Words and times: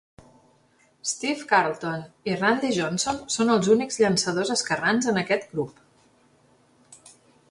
Steve 1.09 1.43
Carlton 1.51 2.05
i 2.31 2.37
Randy 2.39 2.71
Johnson 2.79 3.21
són 3.35 3.53
els 3.57 3.69
únics 3.75 4.01
llançadors 4.03 4.53
esquerrans 4.57 5.09
en 5.13 5.23
aquest 5.23 5.45
grup. 5.55 5.85